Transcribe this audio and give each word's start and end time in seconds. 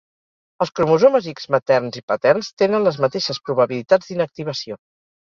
Els 0.65 0.71
cromosomes 0.79 1.27
X 1.33 1.45
materns 1.57 2.01
i 2.01 2.03
paterns 2.13 2.51
tenen 2.65 2.91
les 2.91 3.01
mateixes 3.07 3.45
probabilitats 3.47 4.13
d'inactivació. 4.13 4.85